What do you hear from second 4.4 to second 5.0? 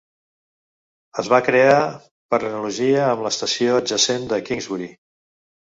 Kingsbury.